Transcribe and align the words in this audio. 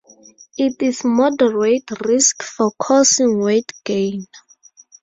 It 0.57 0.81
is 0.81 1.03
moderate 1.03 1.91
risk 2.03 2.41
for 2.41 2.71
causing 2.81 3.39
weight 3.39 3.71
gain. 3.85 4.25